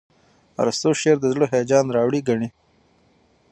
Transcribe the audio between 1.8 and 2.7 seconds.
راوړي ګڼي.